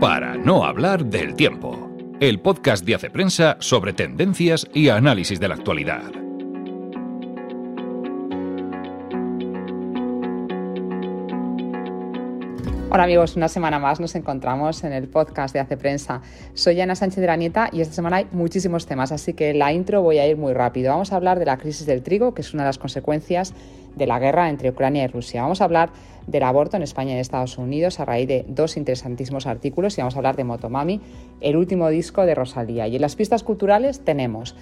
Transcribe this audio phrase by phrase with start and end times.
[0.00, 1.90] Para no hablar del tiempo,
[2.20, 6.19] el podcast de Hace Prensa sobre tendencias y análisis de la actualidad.
[12.92, 16.22] Hola amigos, una semana más nos encontramos en el podcast de Hace Prensa.
[16.54, 19.72] Soy Ana Sánchez de la Nieta y esta semana hay muchísimos temas, así que la
[19.72, 20.90] intro voy a ir muy rápido.
[20.90, 23.54] Vamos a hablar de la crisis del trigo, que es una de las consecuencias
[23.94, 25.42] de la guerra entre Ucrania y Rusia.
[25.42, 25.90] Vamos a hablar
[26.26, 30.00] del aborto en España y en Estados Unidos a raíz de dos interesantísimos artículos y
[30.00, 31.00] vamos a hablar de Motomami,
[31.40, 32.88] el último disco de Rosalía.
[32.88, 34.56] Y en las pistas culturales tenemos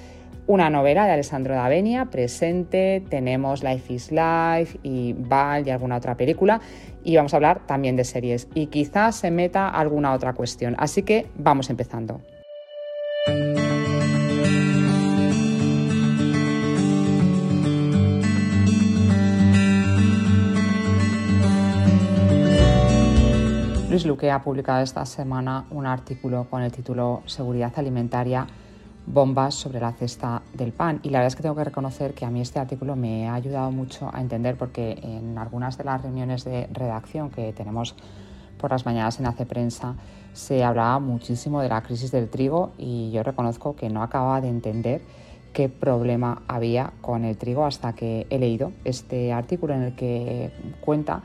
[0.48, 6.16] una novela de Alessandro D'Avenia, presente, tenemos Life is Life y Val y alguna otra
[6.16, 6.60] película
[7.04, 10.74] y vamos a hablar también de series y quizás se meta alguna otra cuestión.
[10.78, 12.22] Así que vamos empezando.
[23.90, 28.46] Luis Luque ha publicado esta semana un artículo con el título Seguridad Alimentaria,
[29.12, 31.00] bombas sobre la cesta del pan.
[31.02, 33.34] Y la verdad es que tengo que reconocer que a mí este artículo me ha
[33.34, 37.94] ayudado mucho a entender porque en algunas de las reuniones de redacción que tenemos
[38.58, 39.94] por las mañanas en Hace Prensa
[40.32, 44.48] se hablaba muchísimo de la crisis del trigo y yo reconozco que no acababa de
[44.48, 45.00] entender
[45.52, 50.52] qué problema había con el trigo hasta que he leído este artículo en el que
[50.80, 51.22] cuenta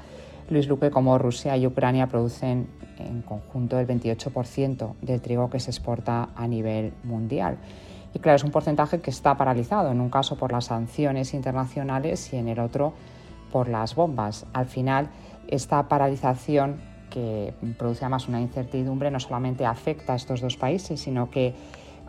[0.50, 2.68] Luis Luque cómo Rusia y Ucrania producen
[3.00, 7.58] en conjunto el 28% del trigo que se exporta a nivel mundial.
[8.14, 12.32] Y claro, es un porcentaje que está paralizado, en un caso por las sanciones internacionales
[12.34, 12.94] y en el otro
[13.52, 14.46] por las bombas.
[14.54, 15.10] Al final,
[15.48, 21.30] esta paralización que produce además una incertidumbre no solamente afecta a estos dos países, sino
[21.30, 21.54] que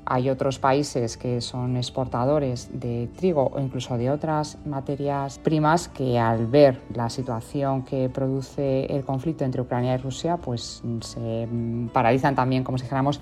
[0.06, 6.18] hay otros países que son exportadores de trigo o incluso de otras materias primas que
[6.18, 11.48] al ver la situación que produce el conflicto entre Ucrania y Rusia, pues se
[11.92, 13.20] paralizan también, como si dijéramos,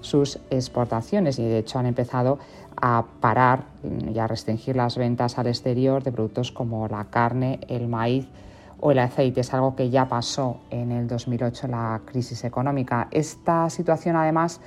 [0.00, 2.38] sus exportaciones y de hecho han empezado
[2.80, 7.88] a parar y a restringir las ventas al exterior de productos como la carne, el
[7.88, 8.26] maíz
[8.80, 9.42] o el aceite.
[9.42, 13.08] Es algo que ya pasó en el 2008 la crisis económica.
[13.10, 14.60] Esta situación además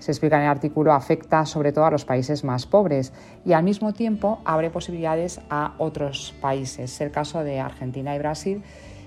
[0.00, 3.12] se explica en el artículo, afecta sobre todo a los países más pobres
[3.44, 6.92] y al mismo tiempo abre posibilidades a otros países.
[6.94, 8.62] Es el caso de Argentina y Brasil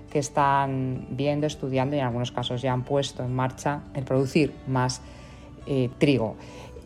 [0.10, 4.54] que están viendo, estudiando y en algunos casos ya han puesto en marcha el producir
[4.68, 5.02] más
[5.66, 6.36] eh, trigo.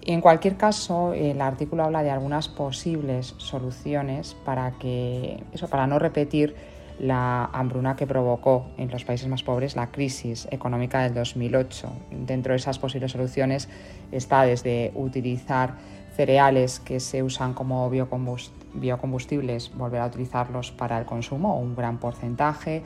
[0.03, 5.99] En cualquier caso, el artículo habla de algunas posibles soluciones para que eso, para no
[5.99, 6.55] repetir
[6.99, 11.91] la hambruna que provocó en los países más pobres la crisis económica del 2008.
[12.25, 13.69] Dentro de esas posibles soluciones
[14.11, 15.75] está desde utilizar
[16.15, 22.83] cereales que se usan como biocombustibles, volver a utilizarlos para el consumo, un gran porcentaje,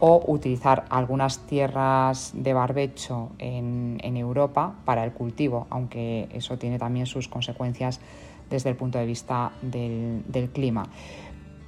[0.00, 7.06] o utilizar algunas tierras de barbecho en, Europa para el cultivo, aunque eso tiene también
[7.06, 8.00] sus consecuencias
[8.50, 10.84] desde el punto de vista del clima.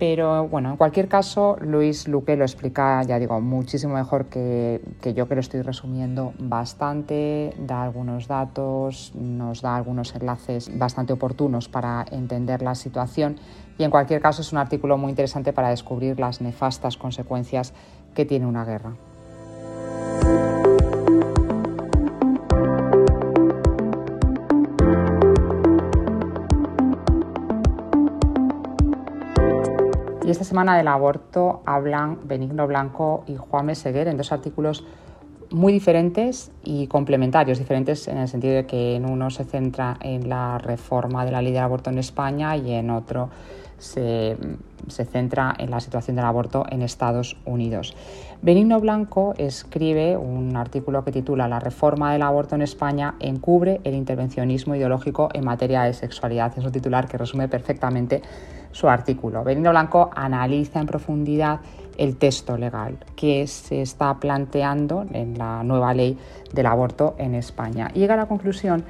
[0.01, 4.81] Pero bueno, en cualquier caso, Luis Luque lo explica, ya digo, muchísimo mejor que,
[5.15, 11.69] yo que lo estoy resumiendo bastante, da algunos datos, nos da algunos enlaces bastante oportunos
[11.69, 13.37] para entender la situación
[13.77, 17.75] y en cualquier caso es un artículo muy interesante para descubrir las nefastas consecuencias
[18.15, 18.95] que tiene una guerra.
[30.31, 34.85] Y esta semana del aborto hablan Benigno Blanco y Juan Meseguer en dos artículos
[35.51, 40.29] muy diferentes y complementarios, diferentes en el sentido de que en uno se centra en
[40.29, 43.29] la reforma de la ley del aborto en España y en otro
[43.81, 44.37] se,
[44.89, 47.97] centra en la situación del aborto en Estados Unidos.
[48.43, 53.95] Benigno Blanco escribe un artículo que titula La reforma del aborto en España encubre el
[53.95, 56.57] intervencionismo ideológico en materia de sexualidad.
[56.57, 58.23] Es un titular que resume perfectamente
[58.73, 59.43] su artículo.
[59.43, 61.61] Benigno Blanco analiza en profundidad
[61.99, 66.17] el texto legal que se está planteando en la nueva ley
[66.53, 68.85] del aborto en España y llega a la conclusión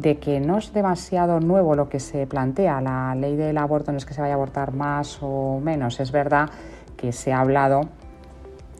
[0.00, 2.80] de que no es demasiado nuevo lo que se plantea.
[2.80, 6.00] La ley del aborto no es que se vaya a abortar más o menos.
[6.00, 6.50] Es verdad
[6.96, 7.82] que se ha hablado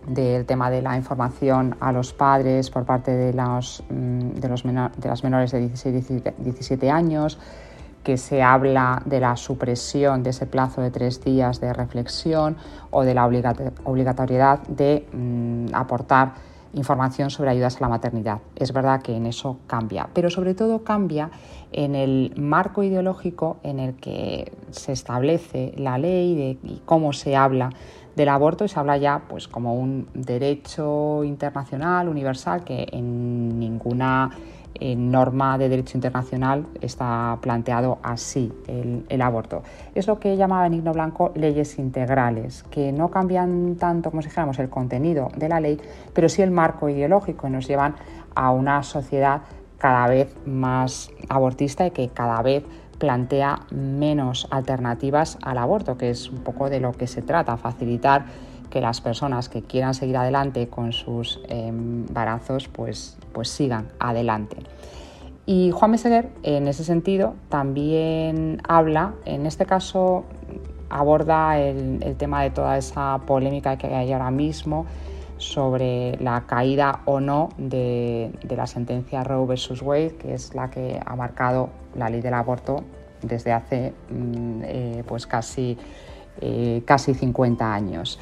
[0.06, 4.64] del tema de la información a los padres por parte de, los, mm, de, los
[4.64, 7.38] las menores de 16 17 años,
[8.04, 12.56] que se habla de la supresión de ese plazo de tres días de reflexión
[12.90, 16.34] o de la obligatoriedad de mm, aportar
[16.76, 18.40] información sobre ayudas a la maternidad.
[18.54, 21.30] Es verdad que en eso cambia, pero sobre todo cambia
[21.72, 27.70] en el marco ideológico en el que se establece la ley y cómo se habla
[28.14, 34.30] del aborto y se habla ya pues como un derecho internacional universal que en ninguna
[34.80, 39.62] en norma de derecho internacional está planteado así el, aborto.
[39.94, 44.58] Es lo que llama Benigno Blanco leyes integrales, que no cambian tanto como si dijéramos
[44.58, 45.80] el contenido de la ley,
[46.12, 47.94] pero sí el marco ideológico y nos llevan
[48.34, 49.42] a una sociedad
[49.78, 52.64] cada vez más abortista y que cada vez
[52.98, 58.26] plantea menos alternativas al aborto, que es un poco de lo que se trata, facilitar
[58.70, 64.56] que las personas que quieran seguir adelante con sus embarazos pues, pues sigan adelante.
[65.44, 70.24] Y Juan Meseguer, en ese sentido, también habla, en este caso
[70.88, 74.86] aborda el, tema de toda esa polémica que hay ahora mismo
[75.36, 80.98] sobre la caída o no de, la sentencia Roe versus Wade, que es la que
[81.04, 82.84] ha marcado la ley del aborto
[83.20, 85.76] desde hace mm, eh, pues casi,
[86.40, 88.18] eh, casi 50 años.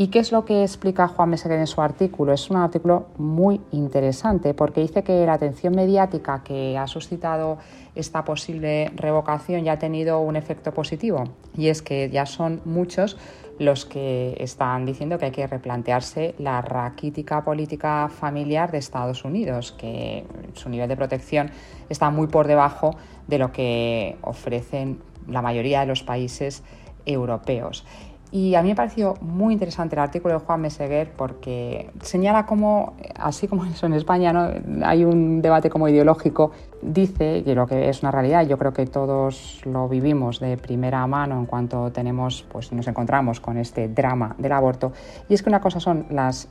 [0.00, 2.32] ¿Y qué es lo que explica Juan Meseguer en su artículo?
[2.32, 7.58] Es un artículo muy interesante porque dice que la atención mediática que ha suscitado
[7.96, 11.24] esta posible revocación ya ha tenido un efecto positivo
[11.56, 13.16] y es que ya son muchos
[13.58, 19.72] los que están diciendo que hay que replantearse la raquítica política familiar de Estados Unidos,
[19.72, 20.24] que
[20.54, 21.50] su nivel de protección
[21.88, 22.96] está muy por debajo
[23.26, 26.62] de lo que ofrecen la mayoría de los países
[27.04, 27.84] europeos.
[28.30, 32.94] Y a mí me pareció muy interesante el artículo de Juan Meseguer porque señala cómo,
[33.16, 34.50] así como eso en España ¿no?
[34.84, 36.52] hay un debate como ideológico,
[36.82, 41.06] dice, y lo que es una realidad, yo creo que todos lo vivimos de primera
[41.06, 44.92] mano en cuanto tenemos, pues nos encontramos con este drama del aborto,
[45.28, 46.06] y es que una cosa son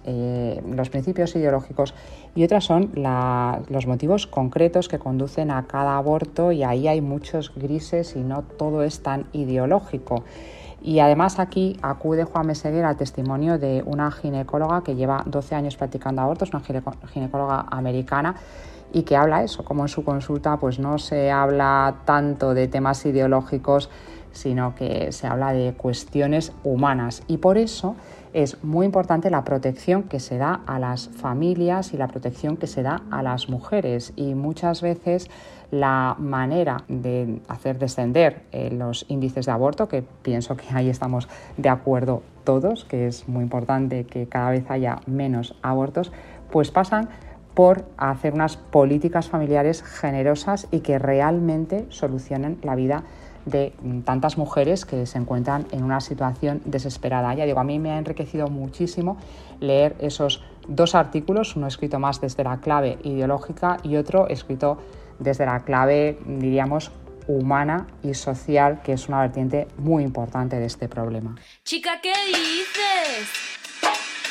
[0.05, 1.93] eh, los principios ideológicos
[2.35, 2.91] y otras son
[3.69, 8.43] los motivos concretos que conducen a cada aborto y ahí hay muchos grises y no
[8.43, 10.23] todo es tan ideológico.
[10.81, 15.75] Y además aquí acude Juan Meseguer al testimonio de una ginecóloga que lleva 12 años
[15.75, 16.61] practicando abortos, una
[17.07, 18.35] ginecóloga americana,
[18.93, 23.05] y que habla eso, como en su consulta pues no se habla tanto de temas
[23.05, 23.89] ideológicos,
[24.31, 27.23] sino que se habla de cuestiones humanas.
[27.27, 27.95] Y por eso
[28.33, 32.67] es muy importante la protección que se da a las familias y la protección que
[32.67, 34.13] se da a las mujeres.
[34.15, 35.29] Y muchas veces
[35.71, 41.27] la manera de hacer descender eh, los índices de aborto, que pienso que ahí estamos
[41.57, 46.11] de acuerdo todos, que es muy importante que cada vez haya menos abortos,
[46.51, 47.09] pues pasan
[47.53, 53.03] por hacer unas políticas familiares generosas y que realmente solucionen la vida
[53.47, 53.73] de
[54.05, 57.33] tantas mujeres que se encuentran en una situación desesperada.
[57.33, 59.17] Ya digo, a mí me ha enriquecido muchísimo
[59.59, 64.77] leer esos dos artículos, uno escrito más desde la clave ideológica y otro escrito
[65.17, 66.91] desde la clave, diríamos,
[67.27, 71.35] humana y social, que es una vertiente muy importante de este problema.
[71.63, 73.27] Chica, ¿qué dices?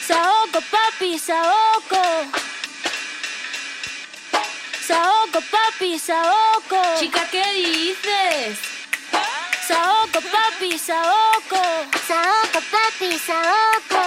[0.07, 2.03] Saoco, papi, saoco.
[4.81, 6.77] Saoco, papi, saoco.
[6.99, 8.76] Chica, ¿qué dices?
[9.67, 11.61] Saoco, papi, saoco.
[12.07, 14.03] Saoco, papi, saoco.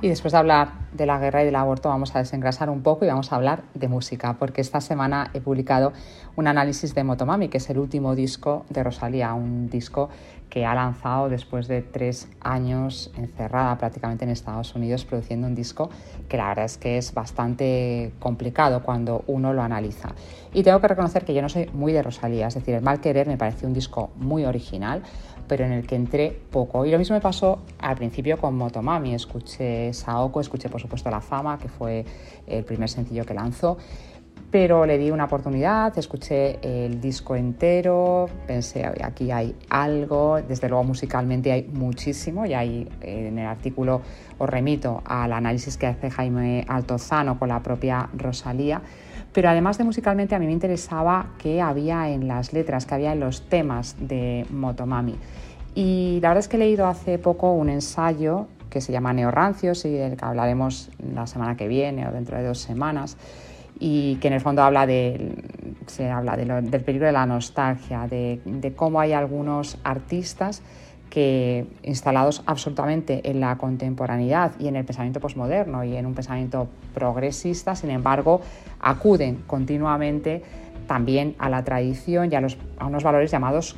[0.00, 3.04] Y después de hablar de la guerra y del aborto vamos a desengrasar un poco
[3.04, 5.92] y vamos a hablar de música, porque esta semana he publicado
[6.36, 10.08] un análisis de Motomami, que es el último disco de Rosalía, un disco
[10.48, 15.88] que ha lanzado después de tres años encerrada prácticamente en Estados Unidos produciendo un disco
[16.28, 20.10] que la verdad es que es bastante complicado cuando uno lo analiza.
[20.52, 23.00] Y tengo que reconocer que yo no soy muy de Rosalía, es decir, El Mal
[23.00, 25.02] Querer me pareció un disco muy original,
[25.52, 26.86] pero en el que entré poco.
[26.86, 29.14] Y lo mismo me pasó al principio con Motomami.
[29.14, 32.06] Escuché Saoko, escuché por supuesto La Fama, que fue
[32.46, 33.76] el primer sencillo que lanzó,
[34.50, 40.84] pero le di una oportunidad, escuché el disco entero, pensé, aquí hay algo, desde luego
[40.84, 44.00] musicalmente hay muchísimo, y ahí en el artículo
[44.38, 48.80] os remito al análisis que hace Jaime Altozano con la propia Rosalía
[49.32, 53.12] pero además de musicalmente a mí me interesaba qué había en las letras, qué había
[53.12, 55.16] en los temas de Motomami.
[55.74, 59.84] Y la verdad es que he leído hace poco un ensayo que se llama Neorrancios
[59.84, 63.16] y del que hablaremos la semana que viene o dentro de dos semanas
[63.78, 65.34] y que en el fondo habla de,
[65.86, 70.62] se habla del peligro de la nostalgia, de, de cómo hay algunos artistas
[71.12, 76.68] que instalados absolutamente en la contemporaneidad y en el pensamiento posmoderno y en un pensamiento
[76.94, 78.40] progresista, sin embargo,
[78.80, 80.42] acuden continuamente
[80.86, 83.76] también a la tradición y a, los, a unos valores llamados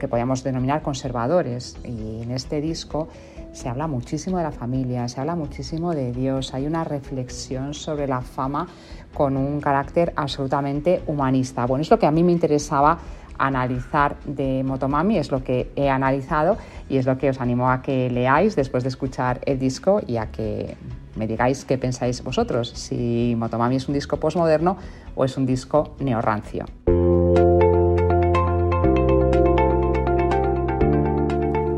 [0.00, 1.76] que podríamos denominar conservadores.
[1.84, 3.06] Y en este disco
[3.52, 8.08] se habla muchísimo de la familia, se habla muchísimo de Dios, hay una reflexión sobre
[8.08, 8.66] la fama
[9.14, 11.66] con un carácter absolutamente humanista.
[11.66, 12.98] Bueno, es lo que a mí me interesaba
[13.38, 17.82] analizar de Motomami, es lo que he analizado y es lo que os animo a
[17.82, 20.76] que leáis después de escuchar el disco y a que
[21.16, 24.76] me digáis qué pensáis vosotros, si Motomami es un disco postmoderno
[25.14, 26.64] o es un disco neorrancio.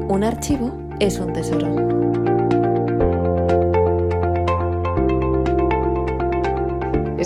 [0.09, 2.00] Un archivo es un tesoro.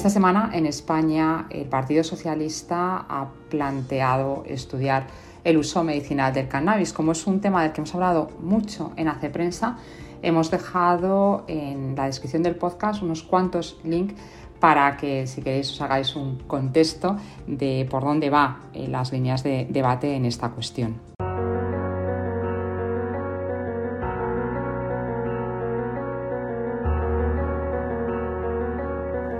[0.05, 5.07] Esta semana en España el Partido Socialista ha planteado estudiar
[5.45, 6.93] el uso medicinal del cannabis.
[6.93, 9.79] Como es un tema del que hemos hablado mucho en Hace Prensa,
[10.21, 14.15] hemos dejado en la descripción del podcast unos cuantos links
[14.61, 19.43] para que si queréis os hagáis un contexto de por dónde van eh, las líneas
[19.43, 21.14] de debate en esta cuestión.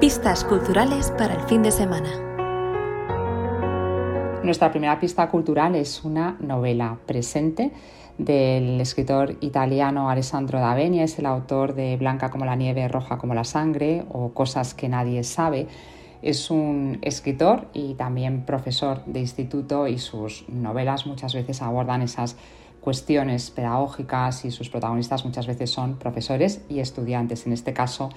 [0.05, 2.11] Pistas culturales para el fin de semana.
[4.43, 7.73] Nuestra primera pista cultural es una novela presente
[8.19, 13.33] del escritor italiano Alessandro D'Avenia, es el autor de Blanca como la nieve, roja como
[13.33, 15.69] la sangre o Cosas que nadie sabe.
[16.21, 22.37] Es un escritor y también profesor de instituto y sus novelas muchas veces abordan esas
[22.83, 27.47] cuestiones pedagógicas y sus protagonistas muchas veces son profesores y estudiantes.
[27.47, 28.11] En este caso,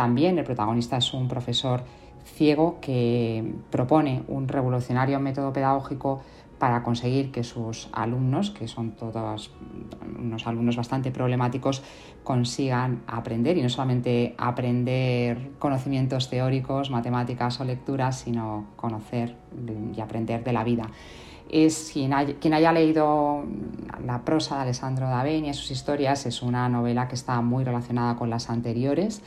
[0.00, 1.82] también el protagonista es un profesor
[2.24, 6.22] ciego que propone un revolucionario método pedagógico
[6.58, 9.52] para conseguir que sus alumnos, que son todos
[10.18, 11.82] unos alumnos bastante problemáticos,
[12.24, 19.36] consigan aprender y no solamente aprender conocimientos teóricos, matemáticas o lecturas, sino conocer
[19.94, 20.86] y aprender de la vida.
[21.50, 22.14] Es quien,
[22.54, 23.44] haya leído
[24.06, 28.16] la prosa de Alessandro D'Avenia y sus historias, es una novela que está muy relacionada
[28.16, 29.22] con las anteriores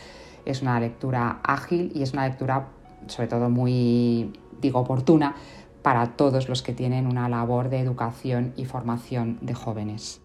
[0.45, 2.67] es una lectura ágil y es una lectura
[3.07, 4.31] sobre todo muy,
[4.61, 5.35] digo, oportuna
[5.81, 10.21] para todos los que tienen una labor de educación y formación de jóvenes.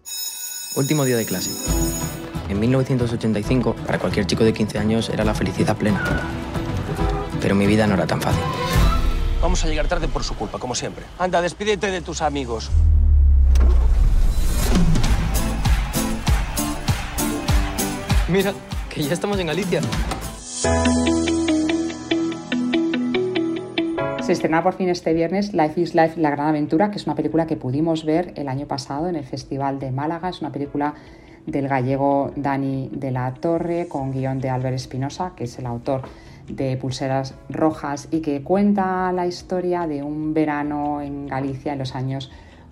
[0.75, 1.51] Último día de clase.
[2.47, 6.03] En 1985, para cualquier chico de 15 años era la felicidad plena.
[7.41, 8.41] Pero mi vida no era tan fácil.
[9.41, 11.05] Vamos a llegar tarde por su culpa, como siempre.
[11.17, 12.69] Anda, despídete de tus amigos.
[18.27, 18.53] Mira,
[18.99, 19.81] que ya estamos en Galicia.
[24.21, 27.15] Se estrena por fin este viernes Life is Life, La Gran Aventura, que es una
[27.15, 30.29] película que pudimos ver el año pasado en el Festival de Málaga.
[30.29, 30.95] Es una película
[31.45, 36.01] del gallego Dani de la Torre con guion de Álvaro Espinosa, que es el autor
[36.49, 41.95] de Pulseras Rojas y que cuenta la historia de un verano en Galicia en los
[41.95, 42.29] años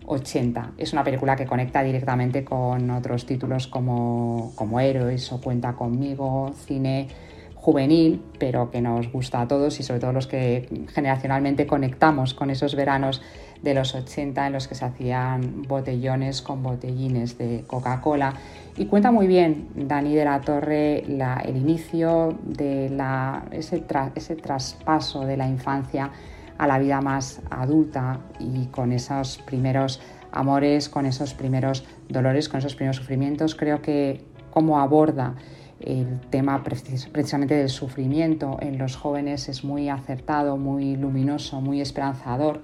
[0.08, 0.72] 80.
[0.78, 6.52] Es una película que conecta directamente con otros títulos como, como Héroes o Cuenta conmigo,
[6.66, 7.10] cine
[7.56, 12.50] juvenil, pero que nos gusta a todos y sobre todo los que generacionalmente conectamos con
[12.50, 13.22] esos veranos
[13.62, 18.34] de los 80 en los que se hacían botellones con botellines de Coca-Cola.
[18.78, 23.84] Y cuenta muy bien Dani de la Torre el inicio de la, ese,
[24.16, 26.12] ese traspaso de la infancia
[26.58, 32.60] a la vida más adulta y con esos primeros amores, con esos primeros dolores, con
[32.60, 33.56] esos primeros sufrimientos.
[33.56, 35.36] Creo que cómo aborda
[35.80, 42.62] el tema precisamente del sufrimiento en los jóvenes es muy acertado, muy luminoso, muy esperanzador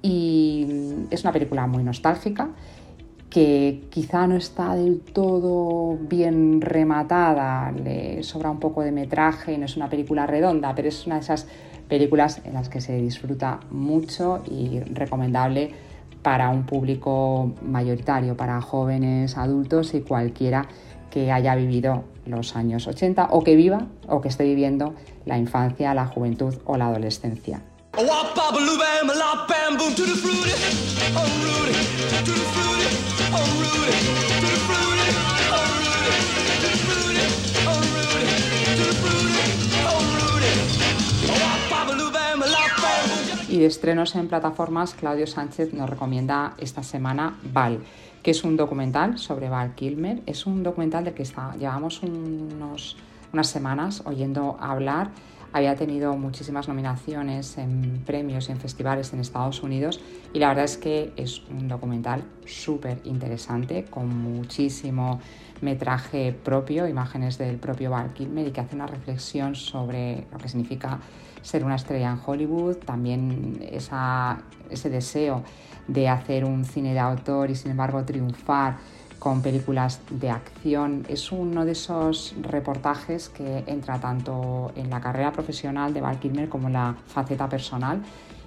[0.00, 2.50] y es una película muy nostálgica
[3.28, 9.64] que quizá no está del todo bien rematada, le sobra un poco de metraje, no
[9.64, 11.48] es una película redonda, pero es una de esas
[11.92, 15.74] películas en las que se disfruta mucho y recomendable
[16.22, 20.66] para un público mayoritario, para jóvenes, adultos y cualquiera
[21.10, 24.94] que haya vivido los años 80 o que viva o que esté viviendo
[25.26, 27.60] la infancia, la juventud o la adolescencia.
[43.64, 47.80] Estrenos en plataformas, Claudio Sánchez nos recomienda esta semana Val,
[48.22, 50.22] que es un documental sobre Val Kilmer.
[50.26, 52.96] Es un documental del que está, llevamos unos,
[53.32, 55.10] unas semanas oyendo hablar.
[55.52, 60.00] había tenido muchísimas nominaciones en premios y en festivales en Estados Unidos
[60.32, 65.20] y la verdad es que es un documental súper interesante con muchísimo
[65.60, 70.48] metraje propio, imágenes del propio Val Kilmer y que hace una reflexión sobre lo que
[70.48, 71.00] significa
[71.42, 75.42] ser una estrella en Hollywood, también ese deseo
[75.86, 78.76] de hacer un cine de autor y sin embargo triunfar
[79.18, 81.04] con películas de acción.
[81.08, 86.48] Es uno de esos reportajes que entra tanto en la carrera profesional de Val Kilmer
[86.48, 88.02] como en la faceta personal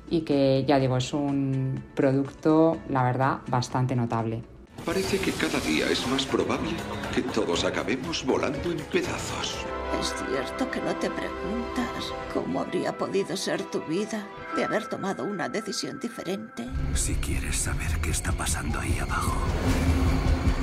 [0.09, 4.54] y que ya digo, es un producto, la verdad, bastante notable.
[4.83, 6.71] Parece que cada día es más probable
[7.13, 9.65] que todos acabemos volando en pedazos.
[9.99, 15.23] Es cierto que no te preguntas cómo habría podido ser tu vida de haber tomado
[15.23, 16.67] una decisión diferente.
[16.93, 19.37] Si quieres saber qué está pasando ahí abajo,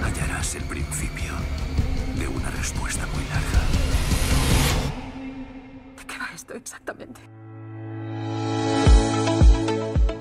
[0.03, 1.33] hallarás el principio
[2.19, 3.61] de una respuesta muy larga.
[5.97, 7.21] ¿De qué va esto exactamente?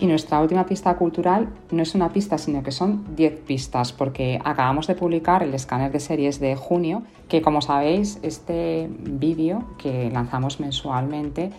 [0.02, 4.42] Y nuestra última pista cultural no es una pista, sino que son 10 pistas, porque
[4.44, 10.10] acabamos de publicar el escáner de series de junio, que como sabéis, este vídeo que
[10.10, 11.52] lanzamos mensualmente,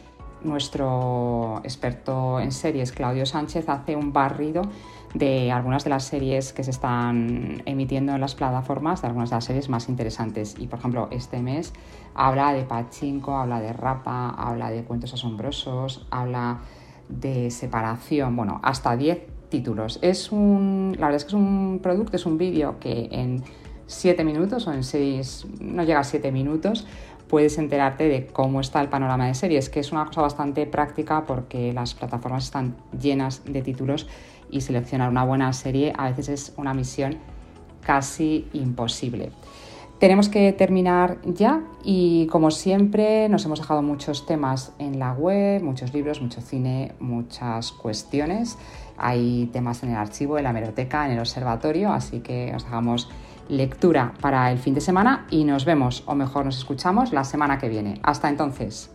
[0.43, 4.63] nuestro experto en series, Claudio Sánchez, hace un barrido
[5.15, 9.37] de algunas de las series que se están emitiendo en las plataformas, de algunas de
[9.37, 10.57] las series más interesantes.
[10.59, 11.73] Y por ejemplo, este mes
[12.13, 16.59] habla de Pachinko, habla de Rapa, habla de Cuentos Asombrosos, habla
[17.21, 19.99] de separación, bueno, hasta 10 títulos.
[20.03, 23.43] Es un, la verdad es que es un producto, es un vídeo que en
[23.87, 26.87] 7 minutos o en 6, no llega a 7 minutos,
[27.29, 31.25] puedes enterarte de cómo está el panorama de series, que es una cosa bastante práctica
[31.27, 34.07] porque las plataformas están llenas de títulos
[34.51, 37.17] y seleccionar una buena serie a veces es una misión
[37.81, 39.31] casi imposible.
[40.03, 45.63] Tenemos que terminar ya y como siempre nos hemos dejado muchos temas en la web,
[45.63, 48.59] muchos libros, mucho cine, muchas cuestiones.
[48.97, 53.11] Hay temas en el archivo, en la hemeroteca, en el observatorio, así que os dejamos
[53.49, 57.59] lectura para el fin de semana y nos vemos o mejor nos escuchamos la semana
[57.59, 58.01] que viene.
[58.03, 58.91] Hasta entonces.